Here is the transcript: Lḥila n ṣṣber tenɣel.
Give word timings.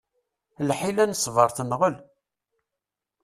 Lḥila 0.69 1.03
n 1.05 1.17
ṣṣber 1.21 1.49
tenɣel. 1.55 1.95